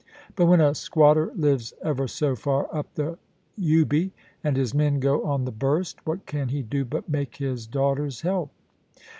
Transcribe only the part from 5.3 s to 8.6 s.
the burst, what can he do but make his daughters help